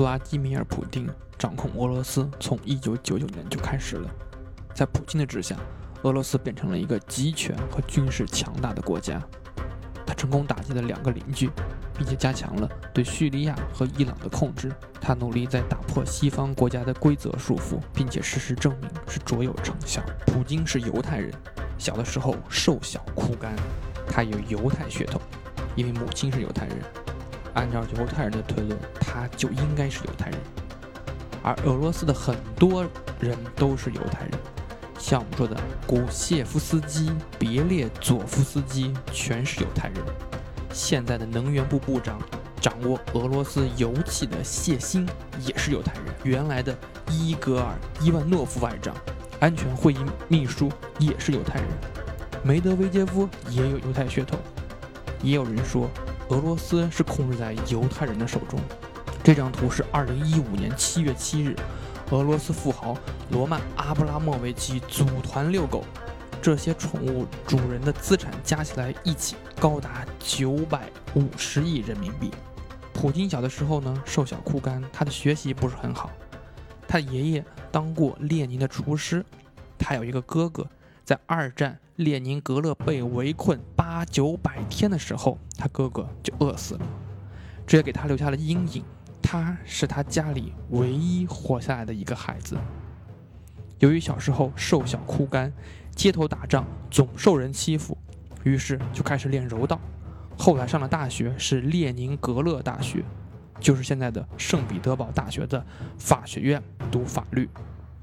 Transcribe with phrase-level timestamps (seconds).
[0.00, 1.06] 弗拉基米尔·普京
[1.36, 4.10] 掌控俄罗斯从1999年就开始了。
[4.72, 5.58] 在普京的治下，
[6.04, 9.22] 俄罗斯变成了一个集权和军事强大的国家。
[10.06, 11.50] 他成功打击了两个邻居，
[11.98, 14.72] 并且加强了对叙利亚和伊朗的控制。
[15.02, 20.00] 他努力在打破西方国家的规则束缚，并且事实证明是卓有成效。
[20.24, 21.30] 普京是犹太人，
[21.76, 23.54] 小的时候瘦小枯干，
[24.08, 25.20] 他有犹太血统，
[25.76, 26.76] 因为母亲是犹太人。
[27.54, 30.38] 按照犹太人的推论，他就应该是犹太人。
[31.42, 32.86] 而俄罗斯的很多
[33.18, 34.30] 人都是犹太人。
[34.98, 39.96] 像我们说的，古谢夫斯基、别列佐夫斯基全是犹太人。
[40.72, 42.20] 现在的能源部部长，
[42.60, 45.08] 掌握俄罗斯油气的谢欣
[45.40, 46.02] 也是犹太人。
[46.22, 46.76] 原来的
[47.10, 47.74] 伊戈尔·
[48.04, 48.94] 伊万诺夫外长、
[49.40, 49.98] 安全会议
[50.28, 51.68] 秘书也是犹太人。
[52.44, 54.38] 梅德韦杰夫也有犹太血统。
[55.22, 55.88] 也有人说，
[56.30, 58.58] 俄罗斯是控制在犹太人的手中。
[59.22, 61.56] 这张图是二零一五年七月七日。
[62.10, 62.96] 俄罗斯富豪
[63.30, 65.84] 罗曼·阿布拉莫维奇组团遛狗，
[66.40, 72.30] 这些宠物主人的资产加起来一起高达九百五十亿人民币。
[72.92, 76.10] 普京小的时候呢，瘦小枯干，他的学习不是很好。
[76.86, 79.24] 他爷爷当过列宁的厨师，
[79.78, 80.66] 他有一个哥哥，
[81.04, 86.80] 在二战列宁格勒被围困八九百天的时候，他哥哥就饿死了，
[87.66, 88.82] 这也给他留下了阴影。
[89.22, 92.56] 他是他家里唯一活下来的一个孩子。
[93.78, 95.52] 由于小时候瘦小枯干，
[95.94, 97.96] 街头打仗总受人欺负，
[98.44, 99.78] 于是就开始练柔道。
[100.38, 103.04] 后来上了大学，是列宁格勒大学，
[103.60, 105.64] 就是现在的圣彼得堡大学的
[105.98, 107.48] 法学院读法律。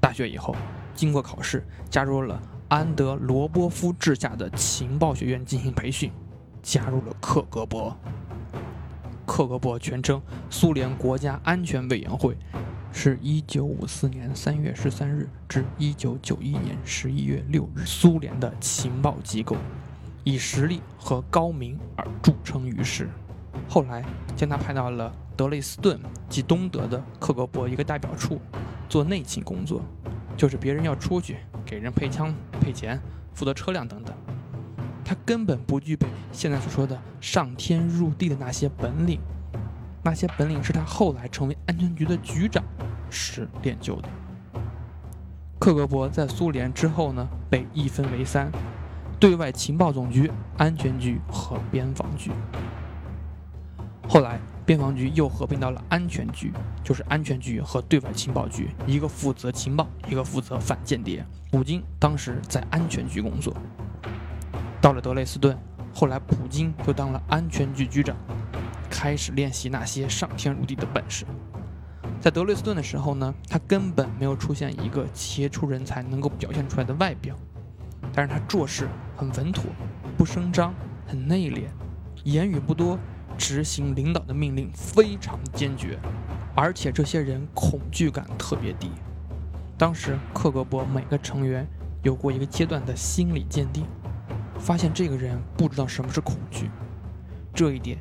[0.00, 0.54] 大学以后，
[0.94, 6.12] 经过考试，加入了安德罗波夫治下的情报学院进行培训，
[6.62, 7.94] 加入了克格勃。
[9.24, 12.36] 克格勃全称苏联国家安全委员会，
[12.92, 19.56] 是一九五四年三月十三日至一九九一年十一月六日苏联的情报机构，
[20.22, 23.08] 以实力和高明而著称于世。
[23.66, 24.04] 后来
[24.36, 25.98] 将他派到了德累斯顿
[26.28, 28.38] 及东德的克格勃一个代表处，
[28.90, 29.80] 做内勤工作，
[30.36, 32.98] 就是别人要出去给人配枪、配钱、
[33.34, 34.16] 负责车辆等等。
[35.04, 39.20] 他根本不具备现在所说的上天入地的那些本领，
[40.02, 42.64] 那些本领是他后来成为安全局的局长
[43.10, 44.08] 时练就的。
[45.58, 48.50] 克格勃在苏联之后呢，被一分为三：
[49.20, 52.30] 对外情报总局、安全局和边防局。
[54.08, 56.52] 后来，边防局又合并到了安全局，
[56.84, 61.24] 就是安全局和对外情报局，一个负责情报，一个负责反间谍。
[61.50, 63.56] 普京当时在安全局工作。
[64.78, 65.56] 到了德累斯顿，
[65.94, 68.14] 后来普京就当了安全局局长，
[68.90, 71.24] 开始练习那些上天入地的本事。
[72.20, 77.34] 在德累斯顿的时候呢，他根本没有出现一个杰出人才能够表现出来的外表，
[78.12, 78.86] 但是他做事
[79.16, 79.64] 很稳妥，
[80.18, 80.74] 不声张，
[81.06, 81.62] 很内敛，
[82.24, 82.98] 言语不多，
[83.38, 85.98] 执行领导的命令非常坚决，
[86.54, 88.90] 而且这些人恐惧感特别低。
[89.78, 91.66] 当时克格勃每个成员
[92.02, 93.86] 有过一个阶段的心理鉴定。
[94.60, 96.68] 发现这个人不知道什么是恐惧，
[97.54, 97.96] 这一点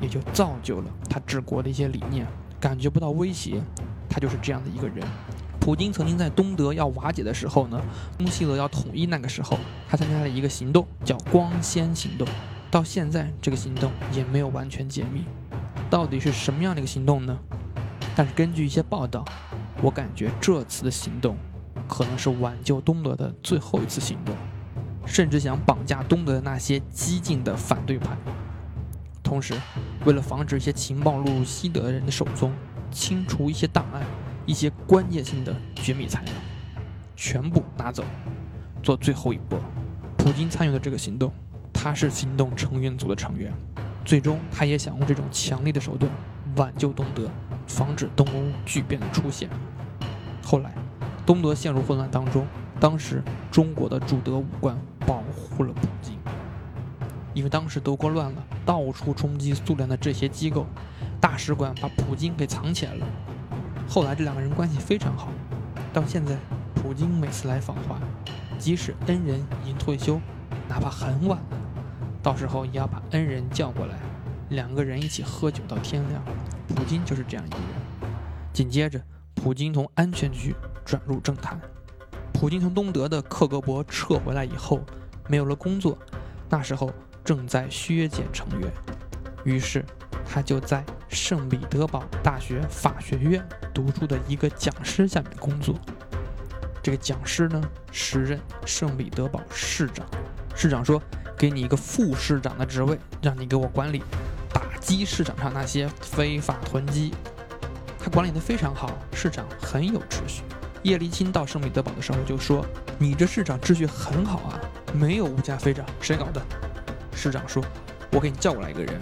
[0.00, 2.24] 也就造就了他治国的一些理念。
[2.60, 3.60] 感觉不到威胁，
[4.08, 5.04] 他就是这样的一个人。
[5.58, 7.82] 普京曾经在东德要瓦解的时候呢，
[8.16, 9.58] 东西德要统一那个时候，
[9.88, 12.26] 他参加了一个行动，叫“光纤行动”。
[12.76, 15.24] 到现在，这个行动也没有完全解密，
[15.88, 17.38] 到底是什么样的一个行动呢？
[18.14, 19.24] 但是根据一些报道，
[19.80, 21.38] 我感觉这次的行动
[21.88, 24.36] 可能是挽救东德的最后一次行动。
[25.06, 28.14] 甚至想绑架东德的那些激进的反对派，
[29.22, 29.54] 同时，
[30.04, 32.52] 为了防止一些情报落入西德人的手中，
[32.90, 34.02] 清除一些档案、
[34.44, 36.34] 一些关键性的绝密材料，
[37.16, 38.04] 全部拿走，
[38.82, 39.58] 做最后一波。
[40.18, 41.32] 普京参与的这个行动，
[41.86, 43.52] 他是行动成员组的成员，
[44.04, 46.10] 最终他也想用这种强力的手段
[46.56, 47.30] 挽救东德，
[47.68, 49.48] 防止东欧巨变的出现。
[50.42, 50.74] 后来，
[51.24, 52.44] 东德陷入混乱当中。
[52.80, 53.22] 当时
[53.52, 56.18] 中国的驻德武官保护了普京，
[57.32, 60.66] 因为当时德国乱了，到处冲击苏联的这些机构，
[61.20, 63.06] 大使馆把普京给藏起来了。
[63.88, 65.28] 后来这两个人关系非常好，
[65.92, 66.36] 到现在
[66.74, 67.96] 普京每次来访华，
[68.58, 70.20] 即使恩人已经退休，
[70.68, 71.38] 哪怕很晚，
[72.26, 73.94] 到时候也要把恩人叫过来，
[74.48, 76.20] 两个人一起喝酒到天亮。
[76.66, 78.12] 普京就是这样一个人。
[78.52, 79.00] 紧接着，
[79.36, 80.52] 普京从安全局
[80.84, 81.56] 转入政坛。
[82.32, 84.80] 普京从东德的克格勃撤回来以后，
[85.28, 85.96] 没有了工作，
[86.48, 86.92] 那时候
[87.24, 88.72] 正在削减成员，
[89.44, 89.84] 于是
[90.28, 93.40] 他就在圣彼得堡大学法学院
[93.72, 95.76] 读书的一个讲师下面工作。
[96.82, 97.62] 这个讲师呢，
[97.92, 100.04] 时任圣彼得堡市长。
[100.56, 101.00] 市长说
[101.36, 104.02] ：“给你一个副市长的职位，让你给我管理，
[104.52, 107.12] 打击市场上那些非法囤积。”
[107.98, 110.42] 他管理的非常好，市长很有秩序。
[110.82, 112.64] 叶利钦到圣彼得堡的时候就说
[112.98, 114.60] ：“你这市长秩序很好啊，
[114.94, 116.40] 没有物价飞涨，谁搞的？”
[117.12, 117.64] 市长说
[118.12, 119.00] ：“我给你叫过来一个人，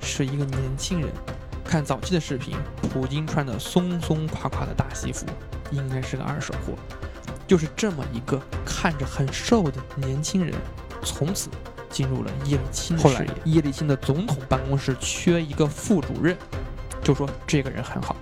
[0.00, 1.10] 是一个年轻人。
[1.64, 5.26] 看早期的视频，普京穿的松松垮垮的大西服，
[5.72, 6.74] 应该是个二手货。”
[7.48, 10.54] 就是这么一个看着很瘦的年轻人，
[11.02, 11.48] 从此
[11.90, 13.52] 进入了叶利钦的视野。
[13.52, 16.36] 叶利钦的总统办公室缺一个副主任，
[17.02, 18.16] 就说这个人很好，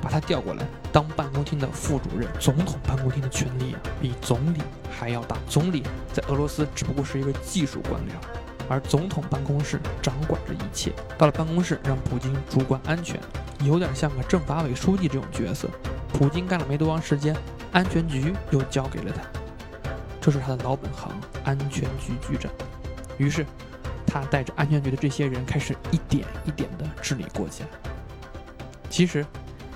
[0.00, 2.28] 把他调过来当办公厅的副主任。
[2.38, 4.60] 总统办公厅的权力啊，比总理
[4.90, 5.36] 还要大。
[5.48, 5.82] 总理
[6.12, 8.12] 在俄罗斯只不过是一个技术官僚，
[8.68, 10.92] 而总统办公室掌管着一切。
[11.16, 13.20] 到了办公室，让普京主管安全，
[13.64, 15.68] 有点像个政法委书记这种角色。
[16.12, 17.36] 普京干了没多长时间。
[17.70, 19.20] 安全局又交给了他，
[20.22, 21.12] 这是他的老本行——
[21.48, 22.52] 安全局局长。
[23.16, 23.46] 于是，
[24.06, 27.64] 他带着安全局的这些人开始一点一点地治理国家。
[28.90, 29.24] 其实，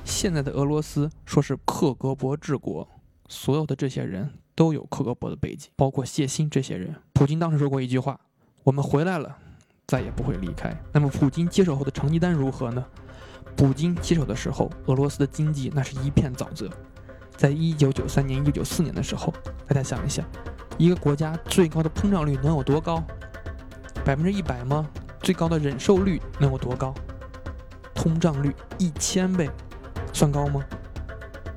[0.04, 2.86] 现在的俄罗斯说是克格勃治国，
[3.26, 6.94] 所有的这些人都有克格勃的背景，包括谢欣这些人。
[7.14, 8.20] 普京当时说过一句话
[8.64, 9.38] ：“我们回来了，
[9.86, 12.84] 再也不会离开。”那么，普京接手后的成绩单如何呢？
[13.56, 16.70] 普京接手的时候，俄罗斯的经济那是一片沼泽。
[17.34, 19.32] 在一九九三年、一九九四年的时候，
[19.66, 20.24] 大家想一想，
[20.78, 23.02] 一个国家最高的通胀率能有多高？
[24.04, 24.88] 百分之一百吗？
[25.20, 26.92] 最高的忍受率能有多高？
[27.94, 29.48] 通胀率一千倍，
[30.12, 30.64] 算高吗？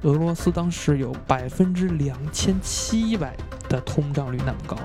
[0.03, 3.35] 俄罗斯当时有百分之两千七百
[3.67, 4.77] 的通胀率，那么高。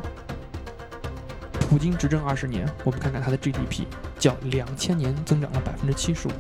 [1.59, 3.85] 普京执政二十年，我们看看他的 GDP，
[4.19, 6.31] 较两千年增长了百分之七十五，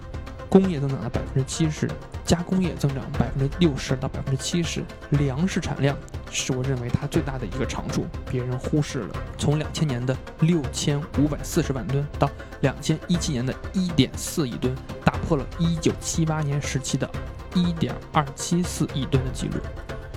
[0.50, 1.88] 工业增长了百分之七十。
[2.22, 5.96] 加工业增长百分之六十到百分之七十，粮食产量
[6.30, 9.08] 是我认为它最大的一个长处，别人忽视了。
[9.36, 12.30] 从两千年的六千五百四十万吨到
[12.60, 14.72] 两千一七年的一点四亿吨，
[15.04, 17.10] 打破了一九七八年时期的
[17.52, 19.56] 一点二七四亿吨的记录，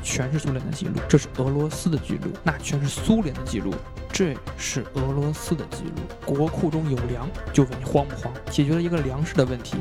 [0.04, 3.74] 全是苏联的记录，这是俄罗斯的记录，那全是苏联的记录，
[4.12, 6.36] 这是俄罗斯的记录。
[6.36, 8.32] 国库中有粮，就问你慌不慌？
[8.52, 9.78] 解决了一个粮食的问题。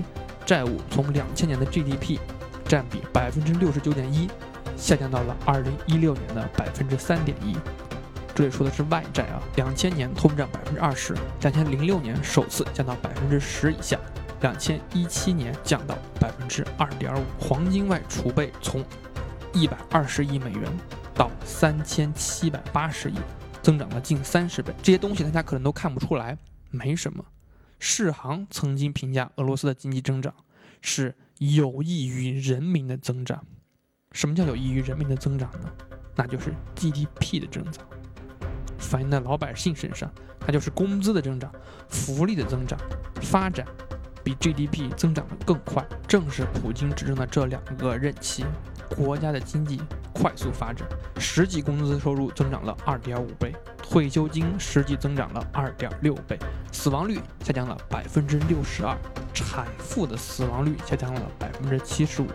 [0.52, 2.18] 债务从两千年的 GDP
[2.66, 4.28] 占比百分之六十九点一，
[4.76, 7.56] 下降到了二零一六年的百分之三点一。
[8.34, 13.98] 这里说的是外债啊，两千年通胀百分之二十，两千零六年首次降到百分之十以下，
[14.42, 17.24] 两千一七年降到百分之二点五。
[17.40, 18.84] 黄金外储备从
[19.54, 20.70] 一百二十亿美元
[21.14, 23.14] 到三千七百八十亿，
[23.62, 24.70] 增长了近三十倍。
[24.82, 26.36] 这些东西大家可能都看不出来，
[26.70, 27.24] 没什么。
[27.84, 30.32] 世行曾经评价俄罗斯的经济增长
[30.80, 33.44] 是有益于人民的增长。
[34.12, 35.68] 什么叫有益于人民的增长呢？
[36.14, 37.84] 那就是 GDP 的增长，
[38.78, 40.08] 反映在老百姓身上，
[40.46, 41.52] 那就是工资的增长、
[41.88, 42.78] 福利的增长、
[43.20, 43.66] 发展
[44.22, 45.84] 比 GDP 增长的更快。
[46.06, 48.44] 正是普京执政的这两个任期，
[48.94, 49.80] 国家的经济
[50.12, 50.86] 快速发展，
[51.18, 53.54] 实际工资收入增长了二点五倍。
[53.82, 56.38] 退休金实际增长了二点六倍，
[56.72, 58.96] 死亡率下降了百分之六十二，
[59.34, 62.26] 产妇的死亡率下降了百分之七十五，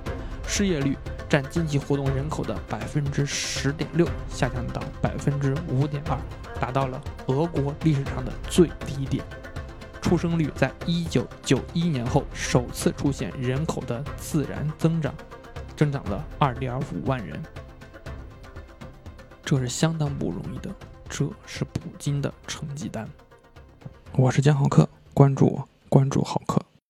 [0.47, 0.95] 失业率
[1.27, 6.17] 占经济活动人口的百分之十点六，下降到百分之五点二，
[6.59, 9.23] 达到了俄国历史上的最低点。
[9.99, 15.11] 出生率在一九九一年后首次出现人口的自然增长，
[15.77, 17.39] 增长了二点五万人，
[19.45, 20.73] 这是相当不容易的。
[21.07, 23.07] 这是普京的成绩单。
[24.13, 26.36] 我是江浩克，关注我，关注好。